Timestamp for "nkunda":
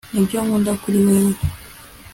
0.45-0.71